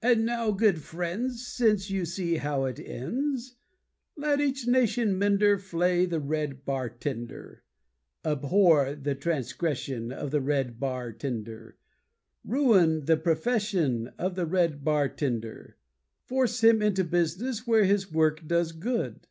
[0.00, 3.56] And now, good friends, since you see how it ends,
[4.16, 7.62] Let each nation mender flay the red bar tender,
[8.24, 11.76] Abhor The transgression Of the red bar tender,
[12.42, 15.76] Ruin The profession Of the red bar tender:
[16.24, 19.26] Force him into business where his work does good.